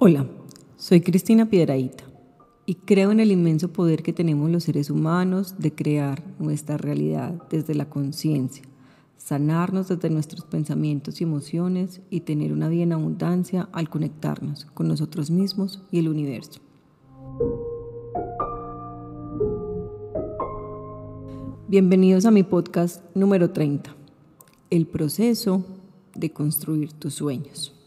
Hola, 0.00 0.28
soy 0.76 1.00
Cristina 1.00 1.50
Piedraíta 1.50 2.04
y 2.66 2.76
creo 2.76 3.10
en 3.10 3.18
el 3.18 3.32
inmenso 3.32 3.72
poder 3.72 4.04
que 4.04 4.12
tenemos 4.12 4.48
los 4.48 4.62
seres 4.62 4.90
humanos 4.90 5.56
de 5.58 5.74
crear 5.74 6.22
nuestra 6.38 6.76
realidad 6.76 7.42
desde 7.50 7.74
la 7.74 7.90
conciencia, 7.90 8.62
sanarnos 9.16 9.88
desde 9.88 10.08
nuestros 10.08 10.44
pensamientos 10.44 11.20
y 11.20 11.24
emociones 11.24 12.00
y 12.10 12.20
tener 12.20 12.52
una 12.52 12.68
vida 12.68 12.84
en 12.84 12.92
abundancia 12.92 13.68
al 13.72 13.90
conectarnos 13.90 14.66
con 14.66 14.86
nosotros 14.86 15.32
mismos 15.32 15.82
y 15.90 15.98
el 15.98 16.08
universo. 16.08 16.60
Bienvenidos 21.66 22.24
a 22.24 22.30
mi 22.30 22.44
podcast 22.44 23.04
número 23.16 23.50
30, 23.50 23.96
El 24.70 24.86
proceso 24.86 25.64
de 26.14 26.30
construir 26.30 26.92
tus 26.92 27.14
sueños. 27.14 27.77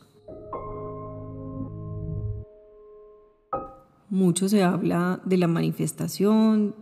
Mucho 4.11 4.49
se 4.49 4.61
habla 4.61 5.21
de 5.23 5.37
la 5.37 5.47
manifestación 5.47 6.75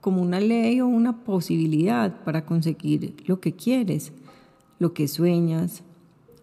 como 0.00 0.22
una 0.22 0.38
ley 0.38 0.80
o 0.80 0.86
una 0.86 1.24
posibilidad 1.24 2.22
para 2.22 2.46
conseguir 2.46 3.16
lo 3.26 3.40
que 3.40 3.56
quieres, 3.56 4.12
lo 4.78 4.94
que 4.94 5.08
sueñas. 5.08 5.82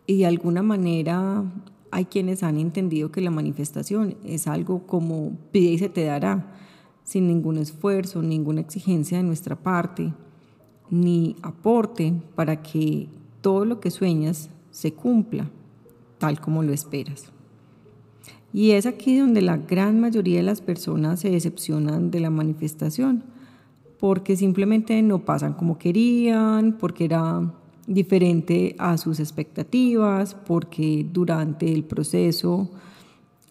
Y 0.06 0.18
de 0.18 0.26
alguna 0.26 0.62
manera 0.62 1.46
hay 1.92 2.04
quienes 2.04 2.44
han 2.44 2.58
entendido 2.58 3.10
que 3.10 3.22
la 3.22 3.32
manifestación 3.32 4.18
es 4.26 4.46
algo 4.48 4.86
como 4.86 5.32
pide 5.54 5.72
y 5.72 5.78
se 5.78 5.88
te 5.88 6.04
dará, 6.04 6.54
sin 7.06 7.26
ningún 7.28 7.58
esfuerzo, 7.58 8.22
ninguna 8.22 8.60
exigencia 8.60 9.20
de 9.20 9.24
nuestra 9.24 9.56
parte, 9.56 10.14
ni 10.90 11.38
aporte 11.42 12.22
para 12.36 12.62
que 12.62 13.08
todo 13.40 13.64
lo 13.64 13.80
que 13.80 13.92
sueñas 13.92 14.50
se 14.72 14.92
cumpla 14.92 15.50
tal 16.18 16.42
como 16.42 16.64
lo 16.64 16.74
esperas. 16.74 17.33
Y 18.54 18.72
es 18.72 18.86
aquí 18.86 19.18
donde 19.18 19.42
la 19.42 19.58
gran 19.58 20.00
mayoría 20.00 20.38
de 20.38 20.44
las 20.44 20.62
personas 20.62 21.20
se 21.20 21.32
decepcionan 21.32 22.12
de 22.12 22.20
la 22.20 22.30
manifestación, 22.30 23.24
porque 24.00 24.36
simplemente 24.36 25.02
no 25.02 25.26
pasan 25.26 25.54
como 25.54 25.80
querían, 25.80 26.78
porque 26.78 27.06
era 27.06 27.52
diferente 27.88 28.76
a 28.78 28.98
sus 28.98 29.20
expectativas, 29.20 30.36
porque 30.36 31.06
durante 31.12 31.74
el 31.74 31.84
proceso 31.84 32.70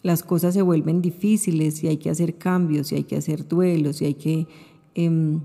las 0.03 0.23
cosas 0.23 0.53
se 0.53 0.61
vuelven 0.61 1.01
difíciles 1.01 1.83
y 1.83 1.87
hay 1.87 1.97
que 1.97 2.09
hacer 2.09 2.37
cambios 2.37 2.91
y 2.91 2.95
hay 2.95 3.03
que 3.03 3.17
hacer 3.17 3.47
duelos 3.47 4.01
y 4.01 4.05
hay 4.05 4.13
que 4.15 4.47
em, 4.95 5.41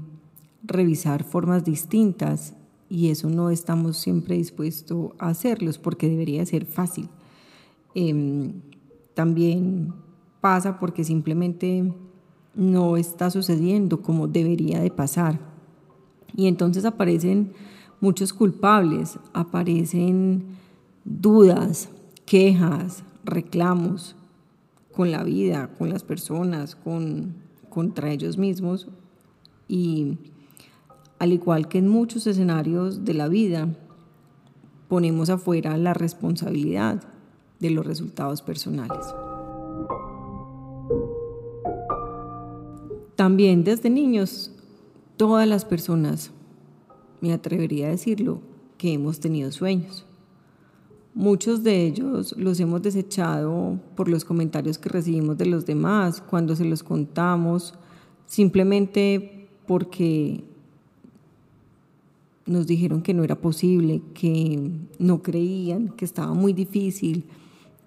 revisar 0.64 1.24
formas 1.24 1.64
distintas 1.64 2.54
y 2.88 3.10
eso 3.10 3.28
no 3.28 3.50
estamos 3.50 3.98
siempre 3.98 4.36
dispuestos 4.36 5.12
a 5.18 5.28
hacerlos 5.28 5.78
porque 5.78 6.08
debería 6.08 6.44
ser 6.46 6.64
fácil. 6.64 7.08
Em, 7.94 8.54
también 9.18 9.94
pasa 10.40 10.78
porque 10.78 11.02
simplemente 11.02 11.92
no 12.54 12.96
está 12.96 13.30
sucediendo 13.30 14.00
como 14.00 14.28
debería 14.28 14.78
de 14.78 14.92
pasar. 14.92 15.40
Y 16.36 16.46
entonces 16.46 16.84
aparecen 16.84 17.52
muchos 18.00 18.32
culpables, 18.32 19.18
aparecen 19.32 20.44
dudas, 21.04 21.88
quejas, 22.26 23.02
reclamos 23.24 24.14
con 24.92 25.10
la 25.10 25.24
vida, 25.24 25.68
con 25.76 25.88
las 25.88 26.04
personas, 26.04 26.76
con, 26.76 27.34
contra 27.70 28.12
ellos 28.12 28.38
mismos. 28.38 28.86
Y 29.66 30.16
al 31.18 31.32
igual 31.32 31.66
que 31.66 31.78
en 31.78 31.88
muchos 31.88 32.24
escenarios 32.28 33.04
de 33.04 33.14
la 33.14 33.26
vida, 33.26 33.68
ponemos 34.86 35.28
afuera 35.28 35.76
la 35.76 35.92
responsabilidad 35.92 37.17
de 37.60 37.70
los 37.70 37.86
resultados 37.86 38.42
personales. 38.42 39.06
También 43.16 43.64
desde 43.64 43.90
niños, 43.90 44.52
todas 45.16 45.48
las 45.48 45.64
personas, 45.64 46.30
me 47.20 47.32
atrevería 47.32 47.88
a 47.88 47.90
decirlo, 47.90 48.40
que 48.76 48.92
hemos 48.92 49.18
tenido 49.18 49.50
sueños. 49.50 50.06
Muchos 51.14 51.64
de 51.64 51.84
ellos 51.84 52.34
los 52.38 52.60
hemos 52.60 52.80
desechado 52.80 53.80
por 53.96 54.08
los 54.08 54.24
comentarios 54.24 54.78
que 54.78 54.88
recibimos 54.88 55.36
de 55.36 55.46
los 55.46 55.66
demás 55.66 56.20
cuando 56.20 56.54
se 56.54 56.64
los 56.64 56.84
contamos, 56.84 57.74
simplemente 58.26 59.48
porque 59.66 60.44
nos 62.46 62.68
dijeron 62.68 63.02
que 63.02 63.14
no 63.14 63.24
era 63.24 63.34
posible, 63.34 64.00
que 64.14 64.70
no 64.98 65.22
creían, 65.22 65.88
que 65.88 66.04
estaba 66.04 66.32
muy 66.34 66.52
difícil, 66.52 67.24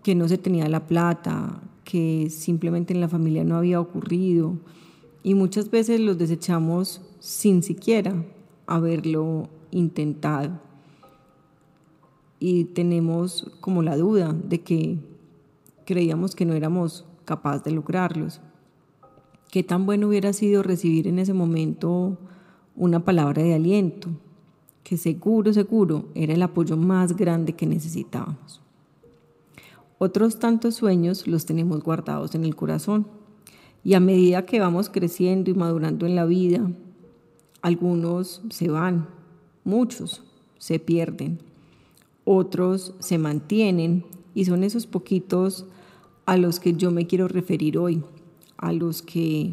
que 0.04 0.16
no 0.16 0.28
se 0.28 0.38
tenía 0.38 0.68
la 0.68 0.88
plata, 0.88 1.62
que 1.84 2.30
simplemente 2.30 2.94
en 2.94 3.02
la 3.02 3.08
familia 3.08 3.44
no 3.44 3.58
había 3.58 3.80
ocurrido. 3.80 4.58
Y 5.24 5.36
muchas 5.36 5.70
veces 5.70 6.00
los 6.00 6.18
desechamos 6.18 7.02
sin 7.20 7.64
siquiera 7.64 8.26
haberlo 8.66 9.50
intentado. 9.70 10.60
Y 12.40 12.66
tenemos 12.66 13.52
como 13.60 13.84
la 13.84 13.98
duda 13.98 14.34
de 14.34 14.62
que 14.62 14.98
creíamos 15.86 16.36
que 16.36 16.46
no 16.46 16.54
éramos 16.54 17.06
capaces 17.26 17.64
de 17.64 17.72
lograrlos. 17.72 18.42
Qué 19.52 19.64
tan 19.64 19.86
bueno 19.86 20.08
hubiera 20.08 20.34
sido 20.34 20.64
recibir 20.64 21.08
en 21.08 21.20
ese 21.20 21.34
momento 21.34 22.18
una 22.76 23.04
palabra 23.04 23.44
de 23.44 23.54
aliento, 23.54 24.10
que 24.84 24.98
seguro, 24.98 25.54
seguro 25.54 26.06
era 26.16 26.34
el 26.34 26.42
apoyo 26.42 26.78
más 26.78 27.16
grande 27.16 27.54
que 27.54 27.68
necesitábamos. 27.68 28.62
Otros 30.04 30.40
tantos 30.40 30.74
sueños 30.74 31.28
los 31.28 31.46
tenemos 31.46 31.84
guardados 31.84 32.34
en 32.34 32.44
el 32.44 32.56
corazón. 32.56 33.06
Y 33.84 33.94
a 33.94 34.00
medida 34.00 34.48
que 34.48 34.60
vamos 34.60 34.90
creciendo 34.90 35.52
y 35.52 35.54
madurando 35.54 36.08
en 36.08 36.16
la 36.16 36.26
vida, 36.26 36.72
algunos 37.62 38.42
se 38.50 38.70
van, 38.70 39.08
muchos 39.64 40.24
se 40.58 40.80
pierden, 40.80 41.38
otros 42.26 42.96
se 42.98 43.20
mantienen 43.20 44.04
y 44.34 44.46
son 44.46 44.64
esos 44.64 44.88
poquitos 44.88 45.68
a 46.26 46.36
los 46.36 46.60
que 46.60 46.74
yo 46.74 46.90
me 46.90 47.06
quiero 47.06 47.28
referir 47.28 47.78
hoy, 47.78 48.04
a 48.58 48.74
los 48.74 49.04
que 49.04 49.52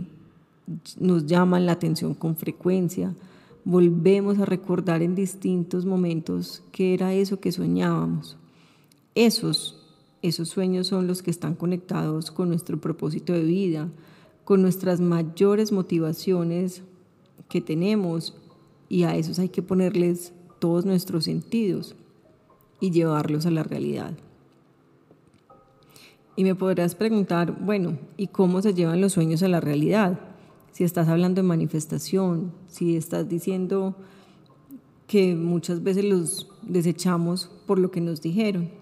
nos 0.99 1.27
llaman 1.27 1.67
la 1.67 1.73
atención 1.73 2.15
con 2.15 2.37
frecuencia. 2.37 3.15
Volvemos 3.67 4.39
a 4.39 4.47
recordar 4.47 5.03
en 5.03 5.15
distintos 5.15 5.85
momentos 5.85 6.63
qué 6.73 6.95
era 6.95 7.13
eso 7.13 7.39
que 7.39 7.53
soñábamos. 7.53 8.39
Esos 9.15 9.78
esos 10.23 10.49
sueños 10.49 10.89
son 10.89 11.07
los 11.07 11.23
que 11.23 11.31
están 11.31 11.55
conectados 11.55 12.31
con 12.31 12.49
nuestro 12.49 12.81
propósito 12.81 13.33
de 13.33 13.45
vida, 13.45 13.89
con 14.45 14.63
nuestras 14.63 15.01
mayores 15.01 15.73
motivaciones 15.73 16.83
que 17.49 17.61
tenemos 17.61 18.35
y 18.89 19.05
a 19.05 19.17
esos 19.17 19.39
hay 19.39 19.49
que 19.49 19.63
ponerles 19.63 20.33
todos 20.59 20.85
nuestros 20.85 21.25
sentidos 21.25 21.95
y 22.81 22.91
llevarlos 22.91 23.47
a 23.47 23.51
la 23.51 23.63
realidad. 23.63 24.15
Y 26.35 26.45
me 26.45 26.55
podrás 26.55 26.95
preguntar, 26.95 27.59
bueno, 27.61 27.99
¿y 28.17 28.29
cómo 28.29 28.63
se 28.63 28.75
llevan 28.75 29.01
los 29.01 29.13
sueños 29.13 29.43
a 29.43 29.49
la 29.49 29.61
realidad? 29.61 30.19
Si 30.73 30.85
estás 30.85 31.09
hablando 31.09 31.43
de 31.43 31.49
manifestación, 31.49 32.53
si 32.69 32.97
estás 32.97 33.29
diciendo 33.29 33.97
que 35.07 35.35
muchas 35.35 35.83
veces 35.83 36.05
los 36.05 36.49
desechamos 36.63 37.51
por 37.67 37.79
lo 37.79 37.91
que 37.91 38.01
nos 38.01 38.21
dijeron 38.21 38.78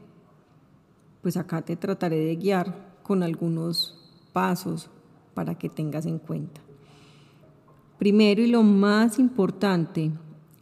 pues 1.27 1.37
acá 1.37 1.61
te 1.61 1.75
trataré 1.75 2.21
de 2.21 2.37
guiar 2.37 3.01
con 3.03 3.25
algunos 3.25 3.99
pasos 4.33 4.89
para 5.35 5.57
que 5.59 5.69
tengas 5.69 6.07
en 6.07 6.21
cuenta. 6.21 6.61
Primero 7.99 8.43
y 8.43 8.47
lo 8.47 8.63
más 8.63 9.19
importante 9.19 10.13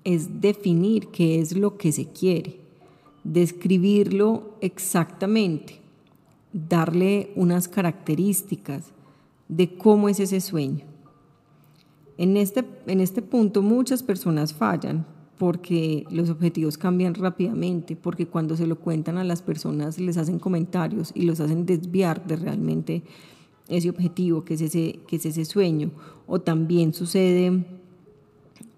es 0.04 0.40
definir 0.40 1.08
qué 1.08 1.38
es 1.38 1.54
lo 1.54 1.76
que 1.76 1.92
se 1.92 2.06
quiere, 2.06 2.60
describirlo 3.24 4.56
exactamente, 4.62 5.82
darle 6.54 7.34
unas 7.36 7.68
características 7.68 8.86
de 9.48 9.76
cómo 9.76 10.08
es 10.08 10.18
ese 10.18 10.40
sueño. 10.40 10.86
En 12.16 12.38
este, 12.38 12.64
en 12.86 13.00
este 13.02 13.20
punto 13.20 13.60
muchas 13.60 14.02
personas 14.02 14.54
fallan 14.54 15.04
porque 15.38 16.04
los 16.10 16.30
objetivos 16.30 16.78
cambian 16.78 17.14
rápidamente, 17.14 17.96
porque 17.96 18.26
cuando 18.26 18.56
se 18.56 18.66
lo 18.66 18.78
cuentan 18.78 19.18
a 19.18 19.24
las 19.24 19.42
personas 19.42 19.98
les 19.98 20.16
hacen 20.16 20.38
comentarios 20.38 21.10
y 21.14 21.22
los 21.22 21.40
hacen 21.40 21.66
desviar 21.66 22.26
de 22.26 22.36
realmente 22.36 23.02
ese 23.68 23.90
objetivo, 23.90 24.44
que 24.44 24.54
es 24.54 24.60
ese, 24.60 25.00
que 25.06 25.16
es 25.16 25.26
ese 25.26 25.44
sueño. 25.44 25.90
O 26.26 26.40
también 26.40 26.94
sucede 26.94 27.64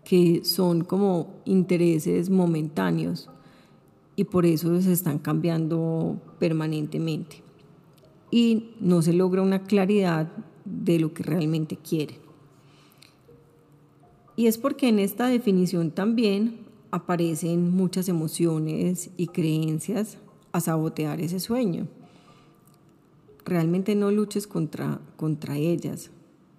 que 0.05 0.45
son 0.45 0.85
como 0.85 1.35
intereses 1.45 2.31
momentáneos 2.31 3.29
y 4.15 4.25
por 4.25 4.47
eso 4.47 4.81
se 4.81 4.93
están 4.93 5.19
cambiando 5.19 6.21
permanentemente. 6.39 7.43
Y 8.31 8.71
no 8.81 9.03
se 9.03 9.13
logra 9.13 9.43
una 9.43 9.65
claridad 9.65 10.33
de 10.65 10.99
lo 10.99 11.13
que 11.13 11.23
realmente 11.23 11.77
quieren. 11.77 12.26
Y 14.37 14.47
es 14.47 14.59
porque 14.59 14.89
en 14.89 14.99
esta 14.99 15.29
definición 15.29 15.91
también 15.91 16.59
aparecen 16.91 17.71
muchas 17.71 18.09
emociones 18.09 19.11
y 19.17 19.29
creencias 19.29 20.19
a 20.53 20.61
sabotear 20.61 21.21
ese 21.21 21.41
sueño. 21.41 21.89
realmente 23.45 23.95
no 23.95 24.11
luches 24.11 24.49
contra, 24.49 25.01
contra 25.17 25.57
ellas. 25.57 26.11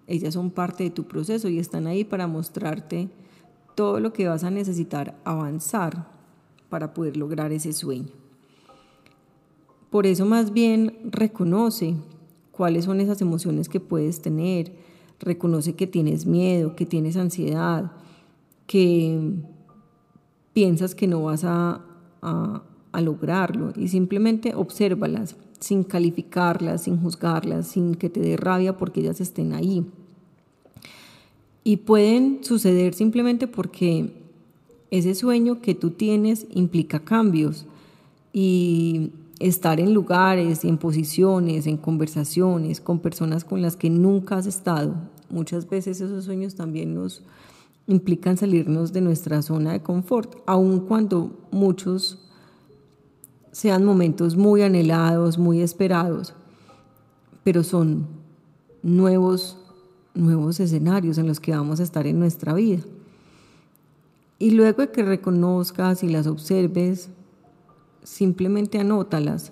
Ellas 0.08 0.36
son 0.36 0.52
parte 0.52 0.86
de 0.86 0.90
tu 0.90 1.04
proceso 1.04 1.50
y 1.50 1.60
están 1.60 1.86
ahí 1.86 2.06
para 2.06 2.28
mostrarte 2.28 3.10
todo 3.76 4.00
lo 4.00 4.14
que 4.14 4.28
vas 4.28 4.46
a 4.46 4.52
necesitar 4.52 5.20
avanzar 5.26 6.08
para 6.70 6.94
poder 6.94 7.18
lograr 7.18 7.52
ese 7.52 7.74
sueño. 7.74 8.08
Por 9.90 10.06
eso 10.06 10.26
más 10.26 10.54
bien 10.54 10.98
reconoce 11.04 11.96
cuáles 12.52 12.86
son 12.86 13.02
esas 13.02 13.22
emociones 13.22 13.68
que 13.68 13.80
puedes 13.80 14.22
tener, 14.22 14.72
reconoce 15.20 15.76
que 15.76 15.88
tienes 15.88 16.26
miedo, 16.26 16.76
que 16.76 16.86
tienes 16.86 17.18
ansiedad, 17.18 17.92
que 18.66 19.20
piensas 20.54 20.96
que 20.96 21.08
no 21.08 21.24
vas 21.24 21.44
a, 21.44 21.82
a, 22.22 22.64
lograrlo 23.02 23.74
y 23.76 23.90
simplemente 23.90 24.56
obsérvalas 24.56 25.36
sin 25.60 25.84
calificarlas, 25.84 26.84
sin 26.84 27.00
juzgarlas, 27.00 27.68
sin 27.68 27.94
que 27.94 28.10
te 28.10 28.20
dé 28.20 28.38
rabia 28.38 28.76
porque 28.76 29.02
ellas 29.02 29.22
estén 29.22 29.54
ahí. 29.54 29.86
Y 31.64 31.78
pueden 31.78 32.44
suceder 32.44 32.96
simplemente 32.96 33.48
porque 33.48 34.14
ese 34.90 35.14
sueño 35.14 35.62
que 35.62 35.76
tú 35.76 35.92
tienes 35.92 36.48
implica 36.50 37.00
cambios 37.00 37.68
y 38.34 39.12
estar 39.40 39.80
en 39.80 39.94
lugares, 39.94 40.66
en 40.66 40.78
posiciones, 40.78 41.68
en 41.68 41.78
conversaciones 41.78 42.82
con 42.82 43.00
personas 43.00 43.44
con 43.44 43.62
las 43.62 43.76
que 43.76 43.90
nunca 43.90 44.38
has 44.38 44.48
estado. 44.48 44.96
Muchas 45.30 45.70
veces 45.70 46.02
esos 46.02 46.26
sueños 46.26 46.56
también 46.56 46.96
nos 46.96 47.24
implican 47.88 48.38
salirnos 48.38 48.94
de 48.94 49.02
nuestra 49.02 49.42
zona 49.42 49.74
de 49.74 49.82
confort, 49.82 50.36
aun 50.46 50.82
cuando 50.82 51.32
muchos 51.52 52.28
sean 53.52 53.86
momentos 53.86 54.36
muy 54.36 54.62
anhelados, 54.62 55.38
muy 55.38 55.62
esperados, 55.62 56.34
pero 57.44 57.64
son 57.64 58.08
nuevos, 58.84 59.58
nuevos 60.14 60.60
escenarios 60.60 61.18
en 61.18 61.28
los 61.28 61.40
que 61.40 61.52
vamos 61.52 61.80
a 61.80 61.84
estar 61.84 62.06
en 62.08 62.20
nuestra 62.20 62.54
vida. 62.54 62.84
Y 64.40 64.52
luego 64.52 64.82
de 64.82 64.92
que 64.92 65.02
reconozcas 65.02 66.04
y 66.04 66.10
las 66.10 66.28
observes, 66.28 67.10
simplemente 68.08 68.80
anótalas. 68.80 69.52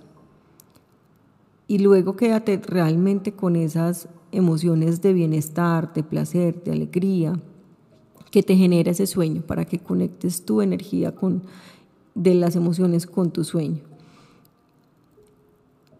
Y 1.67 1.79
luego 1.79 2.15
quédate 2.15 2.57
realmente 2.57 3.33
con 3.33 3.55
esas 3.55 4.07
emociones 4.31 5.01
de 5.01 5.13
bienestar, 5.13 5.93
de 5.93 6.03
placer, 6.03 6.63
de 6.63 6.71
alegría, 6.71 7.39
que 8.31 8.43
te 8.43 8.55
genera 8.55 8.91
ese 8.91 9.07
sueño, 9.07 9.41
para 9.41 9.65
que 9.65 9.79
conectes 9.79 10.45
tu 10.45 10.61
energía 10.61 11.13
con, 11.13 11.43
de 12.13 12.33
las 12.33 12.55
emociones 12.55 13.05
con 13.05 13.31
tu 13.31 13.43
sueño. 13.43 13.81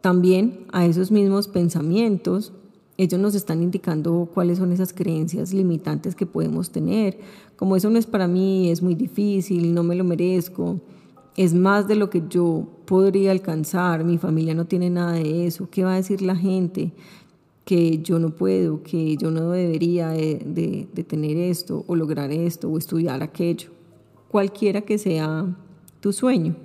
También 0.01 0.65
a 0.71 0.85
esos 0.85 1.11
mismos 1.11 1.47
pensamientos, 1.47 2.53
ellos 2.97 3.19
nos 3.19 3.35
están 3.35 3.63
indicando 3.63 4.29
cuáles 4.33 4.59
son 4.59 4.71
esas 4.71 4.93
creencias 4.93 5.51
limitantes 5.51 6.15
que 6.15 6.25
podemos 6.25 6.69
tener, 6.69 7.19
como 7.57 7.75
eso 7.75 7.89
no 7.89 7.97
es 7.97 8.05
para 8.05 8.27
mí, 8.27 8.69
es 8.69 8.81
muy 8.81 8.95
difícil, 8.95 9.73
no 9.73 9.83
me 9.83 9.95
lo 9.95 10.03
merezco, 10.03 10.79
es 11.35 11.53
más 11.53 11.87
de 11.87 11.95
lo 11.95 12.09
que 12.09 12.23
yo 12.29 12.67
podría 12.85 13.31
alcanzar, 13.31 14.03
mi 14.03 14.17
familia 14.17 14.53
no 14.53 14.65
tiene 14.65 14.89
nada 14.89 15.13
de 15.13 15.45
eso, 15.45 15.69
¿qué 15.69 15.83
va 15.83 15.93
a 15.93 15.97
decir 15.97 16.21
la 16.21 16.35
gente? 16.35 16.91
Que 17.65 17.97
yo 17.99 18.19
no 18.19 18.29
puedo, 18.29 18.83
que 18.83 19.17
yo 19.17 19.31
no 19.31 19.51
debería 19.51 20.09
de, 20.09 20.87
tener 21.07 21.37
esto 21.37 21.83
o 21.87 21.95
lograr 21.95 22.31
esto 22.31 22.69
o 22.69 22.77
estudiar 22.77 23.21
aquello, 23.21 23.69
cualquiera 24.29 24.81
que 24.81 24.97
sea 24.97 25.45
tu 25.99 26.13
sueño. 26.13 26.55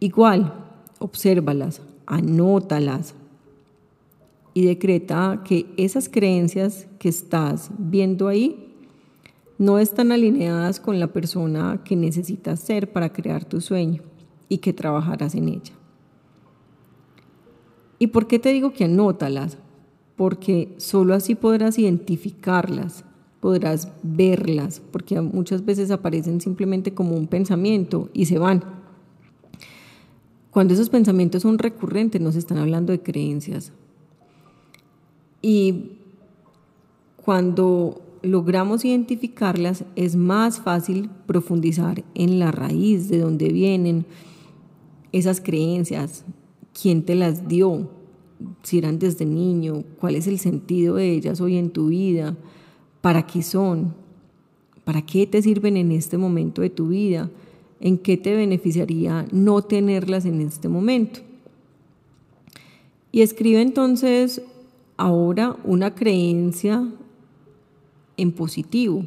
Igual, 0.00 0.52
obsérvalas, 0.98 1.80
anótalas 2.06 3.14
y 4.52 4.66
decreta 4.66 5.42
que 5.44 5.66
esas 5.76 6.08
creencias 6.08 6.86
que 6.98 7.08
estás 7.08 7.70
viendo 7.78 8.28
ahí 8.28 8.63
no 9.58 9.78
están 9.78 10.12
alineadas 10.12 10.80
con 10.80 10.98
la 10.98 11.08
persona 11.08 11.82
que 11.84 11.96
necesitas 11.96 12.60
ser 12.60 12.92
para 12.92 13.12
crear 13.12 13.44
tu 13.44 13.60
sueño 13.60 14.02
y 14.48 14.58
que 14.58 14.72
trabajarás 14.72 15.34
en 15.34 15.48
ella. 15.48 15.72
¿Y 17.98 18.08
por 18.08 18.26
qué 18.26 18.38
te 18.38 18.52
digo 18.52 18.72
que 18.72 18.84
anótalas? 18.84 19.58
Porque 20.16 20.74
solo 20.78 21.14
así 21.14 21.34
podrás 21.34 21.78
identificarlas, 21.78 23.04
podrás 23.40 23.88
verlas, 24.02 24.80
porque 24.90 25.20
muchas 25.20 25.64
veces 25.64 25.90
aparecen 25.90 26.40
simplemente 26.40 26.94
como 26.94 27.16
un 27.16 27.26
pensamiento 27.26 28.10
y 28.12 28.26
se 28.26 28.38
van. 28.38 28.64
Cuando 30.50 30.74
esos 30.74 30.90
pensamientos 30.90 31.42
son 31.42 31.58
recurrentes, 31.58 32.20
nos 32.20 32.36
están 32.36 32.58
hablando 32.58 32.92
de 32.92 33.00
creencias. 33.00 33.72
Y 35.42 35.92
cuando 37.16 38.03
logramos 38.24 38.84
identificarlas, 38.84 39.84
es 39.96 40.16
más 40.16 40.60
fácil 40.60 41.10
profundizar 41.26 42.04
en 42.14 42.38
la 42.38 42.50
raíz 42.50 43.08
de 43.08 43.18
donde 43.18 43.48
vienen 43.48 44.06
esas 45.12 45.40
creencias, 45.40 46.24
quién 46.80 47.04
te 47.04 47.14
las 47.14 47.46
dio, 47.46 47.90
si 48.62 48.78
eran 48.78 48.98
desde 48.98 49.24
niño, 49.24 49.84
cuál 50.00 50.16
es 50.16 50.26
el 50.26 50.38
sentido 50.38 50.96
de 50.96 51.12
ellas 51.12 51.40
hoy 51.40 51.56
en 51.56 51.70
tu 51.70 51.88
vida, 51.88 52.36
para 53.00 53.26
qué 53.26 53.42
son, 53.42 53.94
para 54.84 55.02
qué 55.02 55.26
te 55.26 55.40
sirven 55.42 55.76
en 55.76 55.92
este 55.92 56.18
momento 56.18 56.62
de 56.62 56.70
tu 56.70 56.88
vida, 56.88 57.30
en 57.80 57.98
qué 57.98 58.16
te 58.16 58.34
beneficiaría 58.34 59.26
no 59.30 59.62
tenerlas 59.62 60.24
en 60.24 60.40
este 60.40 60.68
momento. 60.68 61.20
Y 63.12 63.22
escribe 63.22 63.62
entonces 63.62 64.42
ahora 64.96 65.56
una 65.64 65.94
creencia 65.94 66.90
en 68.16 68.32
positivo, 68.32 69.04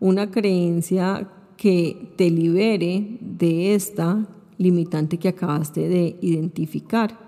una 0.00 0.30
creencia 0.30 1.28
que 1.56 2.12
te 2.16 2.30
libere 2.30 3.18
de 3.20 3.74
esta 3.74 4.26
limitante 4.58 5.18
que 5.18 5.28
acabaste 5.28 5.88
de 5.88 6.16
identificar. 6.20 7.18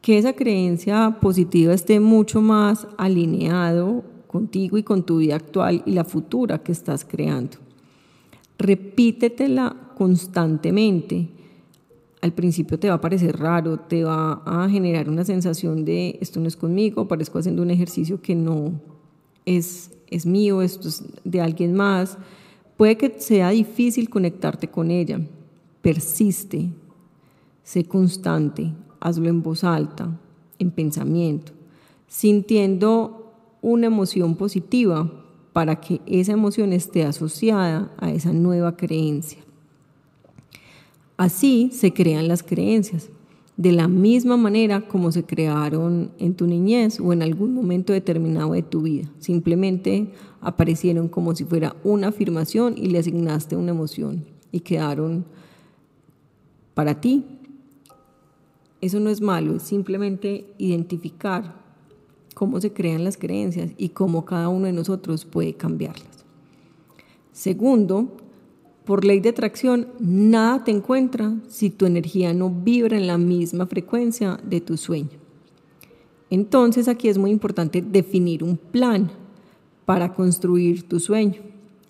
Que 0.00 0.18
esa 0.18 0.32
creencia 0.32 1.18
positiva 1.20 1.74
esté 1.74 2.00
mucho 2.00 2.40
más 2.40 2.86
alineado 2.96 4.04
contigo 4.26 4.78
y 4.78 4.82
con 4.82 5.02
tu 5.04 5.18
vida 5.18 5.36
actual 5.36 5.82
y 5.84 5.92
la 5.92 6.04
futura 6.04 6.58
que 6.62 6.72
estás 6.72 7.04
creando. 7.04 7.58
Repítetela 8.58 9.74
constantemente. 9.96 11.28
Al 12.20 12.32
principio 12.32 12.78
te 12.78 12.88
va 12.88 12.94
a 12.94 13.00
parecer 13.00 13.36
raro, 13.36 13.78
te 13.78 14.04
va 14.04 14.42
a 14.44 14.68
generar 14.68 15.08
una 15.08 15.24
sensación 15.24 15.84
de 15.84 16.18
esto 16.20 16.40
no 16.40 16.48
es 16.48 16.56
conmigo, 16.56 17.06
parezco 17.06 17.38
haciendo 17.38 17.62
un 17.62 17.70
ejercicio 17.70 18.20
que 18.20 18.34
no 18.34 18.97
es 19.56 19.90
es 20.10 20.26
mío, 20.26 20.62
esto 20.62 20.88
es 20.88 21.04
de 21.24 21.40
alguien 21.40 21.74
más. 21.74 22.18
Puede 22.76 22.96
que 22.96 23.20
sea 23.20 23.50
difícil 23.50 24.08
conectarte 24.08 24.68
con 24.68 24.90
ella. 24.90 25.20
Persiste, 25.82 26.70
sé 27.62 27.84
constante, 27.84 28.72
hazlo 29.00 29.28
en 29.28 29.42
voz 29.42 29.64
alta, 29.64 30.18
en 30.58 30.70
pensamiento, 30.70 31.52
sintiendo 32.06 33.32
una 33.60 33.86
emoción 33.86 34.36
positiva 34.36 35.10
para 35.52 35.80
que 35.80 36.00
esa 36.06 36.32
emoción 36.32 36.72
esté 36.72 37.04
asociada 37.04 37.92
a 37.98 38.10
esa 38.10 38.32
nueva 38.32 38.76
creencia. 38.76 39.38
Así 41.16 41.70
se 41.72 41.92
crean 41.92 42.28
las 42.28 42.44
creencias 42.44 43.10
de 43.58 43.72
la 43.72 43.88
misma 43.88 44.36
manera 44.36 44.86
como 44.86 45.10
se 45.10 45.24
crearon 45.24 46.12
en 46.20 46.34
tu 46.34 46.46
niñez 46.46 47.00
o 47.00 47.12
en 47.12 47.22
algún 47.22 47.52
momento 47.52 47.92
determinado 47.92 48.52
de 48.52 48.62
tu 48.62 48.82
vida. 48.82 49.10
Simplemente 49.18 50.12
aparecieron 50.40 51.08
como 51.08 51.34
si 51.34 51.44
fuera 51.44 51.74
una 51.82 52.08
afirmación 52.08 52.74
y 52.78 52.86
le 52.86 53.00
asignaste 53.00 53.56
una 53.56 53.72
emoción 53.72 54.24
y 54.52 54.60
quedaron 54.60 55.24
para 56.74 57.00
ti. 57.00 57.24
Eso 58.80 59.00
no 59.00 59.10
es 59.10 59.20
malo, 59.20 59.56
es 59.56 59.64
simplemente 59.64 60.46
identificar 60.58 61.56
cómo 62.34 62.60
se 62.60 62.72
crean 62.72 63.02
las 63.02 63.16
creencias 63.16 63.72
y 63.76 63.88
cómo 63.88 64.24
cada 64.24 64.48
uno 64.48 64.66
de 64.66 64.72
nosotros 64.72 65.24
puede 65.24 65.54
cambiarlas. 65.54 66.24
Segundo, 67.32 68.18
por 68.88 69.04
ley 69.04 69.20
de 69.20 69.28
atracción, 69.28 69.88
nada 70.00 70.64
te 70.64 70.70
encuentra 70.70 71.34
si 71.46 71.68
tu 71.68 71.84
energía 71.84 72.32
no 72.32 72.48
vibra 72.48 72.96
en 72.96 73.06
la 73.06 73.18
misma 73.18 73.66
frecuencia 73.66 74.40
de 74.42 74.62
tu 74.62 74.78
sueño. 74.78 75.10
Entonces 76.30 76.88
aquí 76.88 77.08
es 77.08 77.18
muy 77.18 77.30
importante 77.30 77.82
definir 77.82 78.42
un 78.42 78.56
plan 78.56 79.10
para 79.84 80.14
construir 80.14 80.88
tu 80.88 81.00
sueño. 81.00 81.42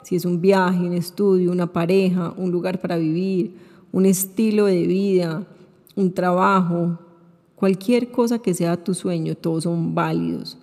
Si 0.02 0.16
es 0.16 0.24
un 0.24 0.40
viaje, 0.40 0.80
un 0.80 0.92
estudio, 0.92 1.52
una 1.52 1.72
pareja, 1.72 2.34
un 2.36 2.50
lugar 2.50 2.80
para 2.80 2.96
vivir, 2.96 3.52
un 3.92 4.04
estilo 4.04 4.64
de 4.64 4.84
vida, 4.88 5.46
un 5.94 6.12
trabajo, 6.12 6.98
cualquier 7.54 8.10
cosa 8.10 8.40
que 8.40 8.54
sea 8.54 8.82
tu 8.82 8.92
sueño, 8.92 9.36
todos 9.36 9.62
son 9.62 9.94
válidos. 9.94 10.58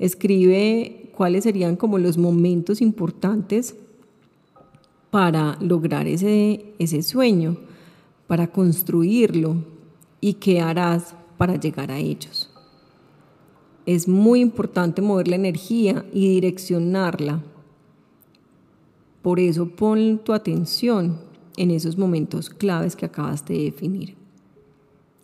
Escribe 0.00 1.12
cuáles 1.16 1.44
serían 1.44 1.76
como 1.76 1.98
los 1.98 2.18
momentos 2.18 2.80
importantes 2.80 3.76
para 5.14 5.56
lograr 5.60 6.08
ese, 6.08 6.74
ese 6.80 7.00
sueño, 7.04 7.56
para 8.26 8.48
construirlo 8.48 9.64
y 10.20 10.34
qué 10.34 10.60
harás 10.60 11.14
para 11.38 11.54
llegar 11.54 11.92
a 11.92 11.98
ellos. 11.98 12.50
es 13.86 14.08
muy 14.08 14.40
importante 14.40 15.00
mover 15.02 15.28
la 15.28 15.36
energía 15.36 16.04
y 16.12 16.30
direccionarla. 16.30 17.44
Por 19.22 19.38
eso 19.38 19.68
pon 19.68 20.18
tu 20.18 20.32
atención 20.32 21.20
en 21.56 21.70
esos 21.70 21.96
momentos 21.96 22.50
claves 22.50 22.96
que 22.96 23.06
acabas 23.06 23.46
de 23.46 23.56
definir. 23.56 24.16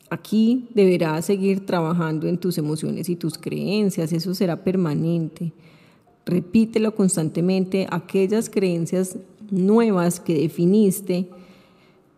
Aquí 0.08 0.68
deberás 0.72 1.24
seguir 1.24 1.66
trabajando 1.66 2.28
en 2.28 2.38
tus 2.38 2.58
emociones 2.58 3.08
y 3.08 3.16
tus 3.16 3.36
creencias, 3.36 4.12
eso 4.12 4.34
será 4.34 4.62
permanente. 4.62 5.52
Repítelo 6.26 6.94
constantemente, 6.94 7.88
aquellas 7.90 8.48
creencias 8.48 9.18
nuevas 9.50 10.20
que 10.20 10.34
definiste 10.34 11.28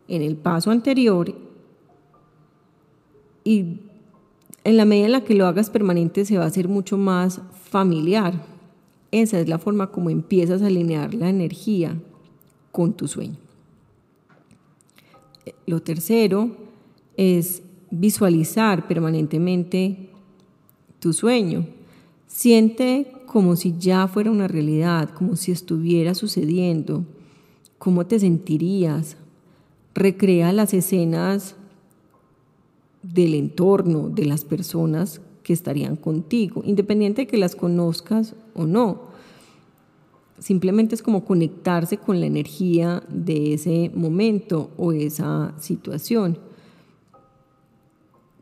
en 0.08 0.22
el 0.22 0.36
paso 0.36 0.70
anterior 0.70 1.34
y 3.44 3.80
en 4.64 4.76
la 4.76 4.84
medida 4.84 5.06
en 5.06 5.12
la 5.12 5.24
que 5.24 5.34
lo 5.34 5.46
hagas 5.46 5.70
permanente 5.70 6.24
se 6.24 6.38
va 6.38 6.44
a 6.44 6.48
hacer 6.48 6.68
mucho 6.68 6.96
más 6.96 7.40
familiar. 7.70 8.44
Esa 9.10 9.40
es 9.40 9.48
la 9.48 9.58
forma 9.58 9.90
como 9.90 10.10
empiezas 10.10 10.62
a 10.62 10.66
alinear 10.66 11.14
la 11.14 11.28
energía 11.28 12.00
con 12.70 12.94
tu 12.94 13.08
sueño. 13.08 13.36
Lo 15.66 15.82
tercero 15.82 16.56
es 17.16 17.62
visualizar 17.90 18.86
permanentemente 18.86 20.08
tu 20.98 21.12
sueño. 21.12 21.66
Siente 22.26 23.12
como 23.26 23.56
si 23.56 23.74
ya 23.78 24.06
fuera 24.08 24.30
una 24.30 24.48
realidad, 24.48 25.10
como 25.10 25.36
si 25.36 25.52
estuviera 25.52 26.14
sucediendo. 26.14 27.04
¿Cómo 27.82 28.06
te 28.06 28.20
sentirías? 28.20 29.16
Recrea 29.92 30.52
las 30.52 30.72
escenas 30.72 31.56
del 33.02 33.34
entorno, 33.34 34.08
de 34.08 34.24
las 34.24 34.44
personas 34.44 35.20
que 35.42 35.52
estarían 35.52 35.96
contigo, 35.96 36.62
independiente 36.64 37.22
de 37.22 37.26
que 37.26 37.38
las 37.38 37.56
conozcas 37.56 38.36
o 38.54 38.66
no. 38.66 39.00
Simplemente 40.38 40.94
es 40.94 41.02
como 41.02 41.24
conectarse 41.24 41.96
con 41.96 42.20
la 42.20 42.26
energía 42.26 43.02
de 43.08 43.54
ese 43.54 43.90
momento 43.92 44.70
o 44.76 44.92
esa 44.92 45.52
situación. 45.58 46.38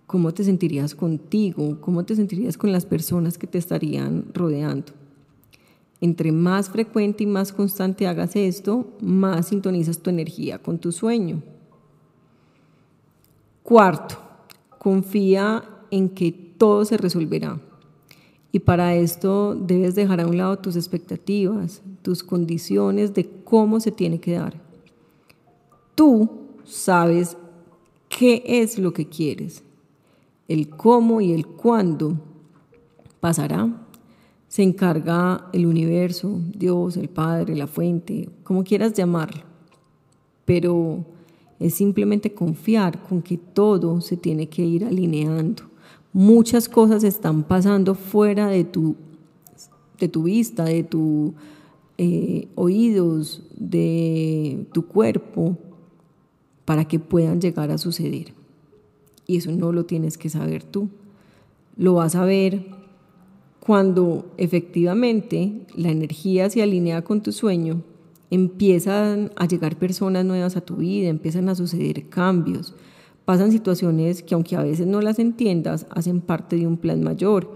¿Cómo 0.07 0.35
te 0.35 0.45
sentirías 0.45 0.95
contigo? 0.95 1.79
¿Cómo 1.81 2.05
te 2.05 2.15
sentirías 2.15 2.59
con 2.59 2.73
las 2.73 2.85
personas 2.85 3.39
que 3.39 3.47
te 3.47 3.57
estarían 3.57 4.27
rodeando? 4.35 4.93
Entre 6.00 6.33
más 6.33 6.71
frecuente 6.71 7.25
y 7.25 7.26
más 7.26 7.52
constante 7.52 8.07
hagas 8.07 8.35
esto, 8.35 8.87
más 9.00 9.49
sintonizas 9.49 9.99
tu 9.99 10.11
energía 10.11 10.59
con 10.59 10.78
tu 10.78 10.92
sueño. 10.92 11.42
Cuarto, 13.62 14.16
confía 14.78 15.62
en 15.90 16.09
que 16.09 16.33
todo 16.33 16.85
se 16.85 16.97
resolverá. 16.97 17.61
Y 18.52 18.61
para 18.61 18.95
esto 18.95 19.54
debes 19.54 19.95
dejar 19.95 20.21
a 20.21 20.26
un 20.26 20.37
lado 20.37 20.59
tus 20.59 20.75
expectativas, 20.75 21.83
tus 22.02 22.23
condiciones 22.23 23.14
de 23.14 23.28
cómo 23.45 23.78
se 23.78 23.92
tiene 23.92 24.19
que 24.19 24.33
dar. 24.33 24.61
Tú 25.95 26.28
sabes 26.64 27.37
qué 28.09 28.42
es 28.45 28.78
lo 28.78 28.92
que 28.92 29.07
quieres. 29.07 29.62
El 30.49 30.69
cómo 30.69 31.21
y 31.21 31.33
el 31.33 31.47
cuándo 31.47 32.19
pasará. 33.21 33.87
Se 34.50 34.64
encarga 34.64 35.47
el 35.52 35.64
universo, 35.64 36.40
Dios, 36.57 36.97
el 36.97 37.09
Padre, 37.09 37.54
la 37.54 37.69
fuente, 37.69 38.28
como 38.42 38.64
quieras 38.64 38.95
llamarlo. 38.95 39.42
Pero 40.45 41.04
es 41.61 41.75
simplemente 41.75 42.35
confiar 42.35 43.00
con 43.04 43.23
que 43.23 43.38
todo 43.38 44.00
se 44.00 44.16
tiene 44.16 44.49
que 44.49 44.64
ir 44.64 44.85
alineando. 44.85 45.62
Muchas 46.12 46.69
cosas 46.69 47.04
están 47.04 47.45
pasando 47.45 47.95
fuera 47.95 48.49
de 48.49 48.64
tu, 48.64 48.97
de 50.00 50.09
tu 50.09 50.25
vista, 50.25 50.64
de 50.64 50.83
tus 50.83 51.30
eh, 51.97 52.49
oídos, 52.57 53.45
de 53.57 54.66
tu 54.73 54.85
cuerpo, 54.85 55.57
para 56.64 56.87
que 56.87 56.99
puedan 56.99 57.40
llegar 57.40 57.71
a 57.71 57.78
suceder. 57.78 58.35
Y 59.28 59.37
eso 59.37 59.52
no 59.52 59.71
lo 59.71 59.85
tienes 59.85 60.19
que 60.19 60.28
saber 60.28 60.64
tú. 60.64 60.88
Lo 61.76 61.95
vas 61.95 62.16
a 62.16 62.25
ver 62.25 62.80
cuando 63.71 64.25
efectivamente 64.37 65.65
la 65.77 65.91
energía 65.93 66.50
se 66.50 66.61
alinea 66.61 67.05
con 67.05 67.23
tu 67.23 67.31
sueño 67.31 67.85
empiezan 68.29 69.31
a 69.37 69.47
llegar 69.47 69.79
personas 69.79 70.25
nuevas 70.25 70.57
a 70.57 70.61
tu 70.61 70.75
vida, 70.75 71.09
empiezan 71.09 71.49
a 71.49 71.55
suceder 71.55 72.09
cambios, 72.09 72.75
pasan 73.25 73.53
situaciones 73.53 74.25
que 74.25 74.35
aunque 74.35 74.57
a 74.57 74.65
veces 74.65 74.89
no 74.89 75.00
las 75.00 75.21
entiendas, 75.21 75.87
hacen 75.91 76.21
parte 76.21 76.57
de 76.57 76.67
un 76.67 76.79
plan 76.79 77.05
mayor, 77.05 77.49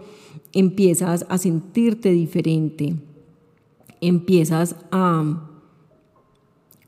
empiezas 0.53 1.27
a 1.29 1.37
sentirte 1.37 2.13
diferente, 2.13 2.95
empiezas 4.01 4.77
a 4.93 5.51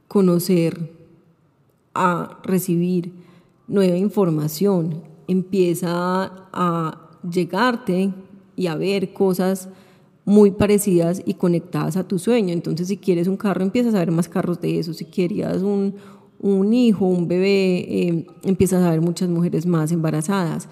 conocer, 0.06 0.92
a 1.94 2.38
recibir 2.44 3.10
nueva 3.66 3.96
información, 3.96 5.02
empieza 5.26 6.46
a 6.52 7.08
llegarte 7.28 8.14
y 8.56 8.66
a 8.66 8.74
ver 8.74 9.12
cosas 9.12 9.68
muy 10.24 10.50
parecidas 10.50 11.22
y 11.24 11.34
conectadas 11.34 11.96
a 11.96 12.06
tu 12.06 12.18
sueño. 12.18 12.52
Entonces, 12.52 12.88
si 12.88 12.96
quieres 12.96 13.28
un 13.28 13.36
carro, 13.36 13.62
empiezas 13.62 13.94
a 13.94 14.00
ver 14.00 14.10
más 14.10 14.28
carros 14.28 14.60
de 14.60 14.78
eso. 14.78 14.92
Si 14.92 15.04
querías 15.04 15.62
un, 15.62 15.94
hijo, 16.72 17.06
un 17.06 17.28
bebé, 17.28 17.78
eh, 17.78 18.26
empiezas 18.42 18.82
a 18.82 18.90
ver 18.90 19.00
muchas 19.00 19.28
mujeres 19.28 19.66
más 19.66 19.92
embarazadas. 19.92 20.68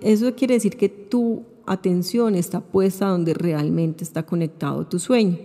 eso 0.00 0.34
quiere 0.36 0.54
decir 0.54 0.76
que 0.76 0.88
tu 0.88 1.42
atención 1.66 2.34
está 2.36 2.60
puesta 2.60 3.08
donde 3.08 3.34
realmente 3.34 4.04
está 4.04 4.24
conectado 4.24 4.86
tu 4.86 5.00
sueño. 5.00 5.38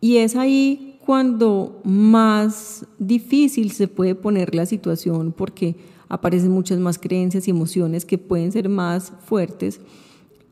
Y 0.00 0.18
es 0.18 0.36
ahí 0.36 0.98
cuando 1.04 1.80
más 1.84 2.84
difícil 2.98 3.72
se 3.72 3.88
puede 3.88 4.14
poner 4.14 4.54
la 4.54 4.66
situación 4.66 5.32
porque 5.32 5.76
aparecen 6.10 6.50
muchas 6.50 6.78
más 6.78 6.98
creencias 6.98 7.48
y 7.48 7.50
emociones 7.50 8.04
que 8.04 8.18
pueden 8.18 8.52
ser 8.52 8.68
más 8.68 9.12
fuertes 9.24 9.80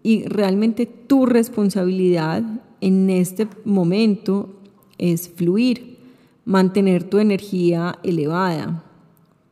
y 0.07 0.23
realmente 0.27 0.87
tu 0.87 1.27
responsabilidad 1.27 2.41
en 2.81 3.11
este 3.11 3.49
momento 3.65 4.55
es 4.99 5.29
fluir, 5.29 5.99
mantener 6.45 7.03
tu 7.03 7.19
energía 7.19 7.99
elevada, 8.05 8.85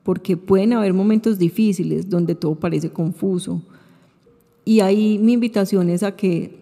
porque 0.04 0.36
pueden 0.36 0.72
haber 0.72 0.94
momentos 0.94 1.40
difíciles 1.40 2.08
donde 2.08 2.36
todo 2.36 2.54
parece 2.54 2.90
confuso. 2.90 3.62
Y 4.64 4.78
ahí 4.78 5.18
mi 5.18 5.32
invitación 5.32 5.90
es 5.90 6.04
a 6.04 6.14
que 6.14 6.56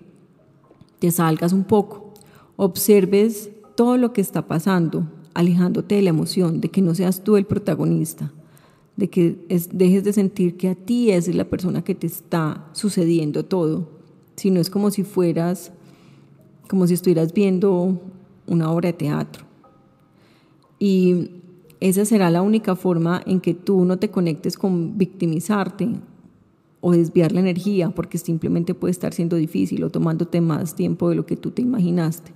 te 0.99 1.11
salgas 1.11 1.53
un 1.53 1.65
poco, 1.65 2.15
observes 2.57 3.51
todo 3.75 3.99
lo 3.99 4.15
que 4.15 4.23
está 4.23 4.47
pasando, 4.47 5.07
alejándote 5.35 5.97
de 5.97 6.03
la 6.03 6.09
emoción, 6.09 6.63
de 6.63 6.71
que 6.71 6.81
no 6.81 6.95
seas 6.95 7.23
tú 7.23 7.37
el 7.37 7.45
protagonista 7.45 8.33
de 8.97 9.09
que 9.09 9.39
dejes 9.73 10.05
de 10.05 10.13
sentir 10.13 10.57
que 10.57 10.69
a 10.69 10.75
ti 10.75 11.11
es 11.11 11.33
la 11.35 11.45
persona 11.45 11.83
que 11.83 11.95
te 11.95 12.07
está 12.07 12.69
sucediendo 12.73 13.45
todo, 13.45 13.89
sino 14.37 14.61
es 14.61 14.71
como 14.71 14.91
si 14.91 15.03
fueras, 15.03 15.73
como 16.69 16.87
si 16.87 16.95
estuvieras 16.95 17.33
viendo 17.33 18.01
una 18.47 18.71
obra 18.71 18.89
de 18.89 18.93
teatro. 18.95 19.45
Y 20.79 21.31
esa 21.81 22.05
será 22.05 22.31
la 22.31 22.43
única 22.43 22.77
forma 22.77 23.23
en 23.27 23.41
que 23.41 23.55
tú 23.55 23.85
no 23.85 23.99
te 23.99 24.11
conectes 24.11 24.57
con 24.57 24.99
victimizarte 24.99 25.89
o 26.81 26.93
desviar 26.93 27.33
la 27.33 27.41
energía, 27.41 27.91
porque 27.91 28.19
simplemente 28.19 28.75
puede 28.75 28.91
estar 28.91 29.15
siendo 29.15 29.37
difícil 29.37 29.85
o 29.85 29.91
tomándote 29.91 30.41
más 30.41 30.75
tiempo 30.75 31.09
de 31.09 31.15
lo 31.15 31.27
que 31.27 31.37
tú 31.37 31.53
te 31.53 31.63
imaginaste 31.63 32.33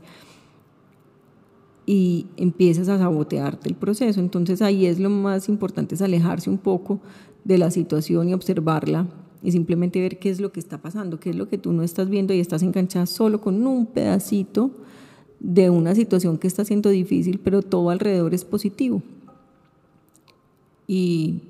y 1.87 2.27
empiezas 2.37 2.89
a 2.89 2.99
sabotearte 2.99 3.69
el 3.69 3.77
proceso. 3.77 4.21
Entonces 4.21 4.61
ahí 4.61 4.87
es 4.87 4.99
lo 4.99 5.09
más 5.09 5.49
importante, 5.49 5.95
es 5.95 6.03
alejarse 6.03 6.51
un 6.51 6.59
poco 6.59 7.01
de 7.45 7.59
la 7.59 7.71
situación 7.71 8.29
y 8.29 8.35
observarla 8.35 9.07
y 9.43 9.53
simplemente 9.53 10.01
ver 10.01 10.19
qué 10.19 10.31
es 10.31 10.41
lo 10.41 10.51
que 10.51 10.59
está 10.59 10.83
pasando, 10.83 11.21
qué 11.21 11.31
es 11.31 11.37
lo 11.37 11.49
que 11.49 11.59
tú 11.59 11.73
no 11.73 11.85
estás 11.85 12.11
viendo 12.11 12.35
y 12.35 12.41
estás 12.41 12.63
enganchada 12.63 13.07
solo 13.07 13.41
con 13.41 13.65
un 13.65 13.87
pedacito 13.87 14.73
de 15.39 15.71
una 15.71 15.95
situación 15.95 16.39
que 16.39 16.49
está 16.49 16.65
siendo 16.65 16.91
difícil, 16.91 17.39
pero 17.39 17.63
todo 17.63 17.91
alrededor 17.91 18.35
es 18.35 18.45
positivo. 18.45 19.03
Y 20.89 21.43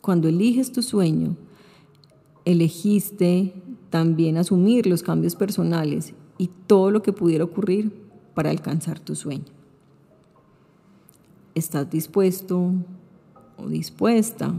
cuando 0.00 0.28
eliges 0.28 0.72
tu 0.72 0.82
sueño, 0.82 1.36
elegiste 2.44 3.54
también 3.90 4.36
asumir 4.36 4.86
los 4.86 5.02
cambios 5.02 5.36
personales 5.36 6.14
y 6.36 6.50
todo 6.66 6.90
lo 6.90 7.02
que 7.02 7.12
pudiera 7.12 7.44
ocurrir 7.44 7.92
para 8.34 8.50
alcanzar 8.50 8.98
tu 8.98 9.14
sueño. 9.14 9.44
¿Estás 11.54 11.88
dispuesto 11.88 12.72
o 13.56 13.68
dispuesta 13.68 14.52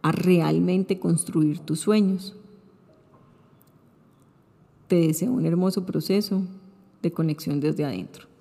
a 0.00 0.12
realmente 0.12 0.98
construir 0.98 1.58
tus 1.60 1.80
sueños? 1.80 2.34
Te 4.88 4.96
deseo 4.96 5.30
un 5.30 5.44
hermoso 5.44 5.84
proceso 5.84 6.42
de 7.02 7.12
conexión 7.12 7.60
desde 7.60 7.84
adentro. 7.84 8.31